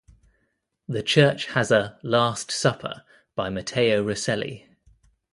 The 0.87 1.03
church 1.03 1.45
has 1.51 1.69
a 1.69 1.99
"Last 2.01 2.49
Supper" 2.49 3.03
by 3.35 3.49
Matteo 3.51 4.01
Rosselli. 4.01 4.67